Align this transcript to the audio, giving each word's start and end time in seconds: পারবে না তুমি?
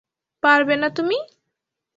পারবে 0.43 0.75
না 0.81 0.89
তুমি? 0.97 1.17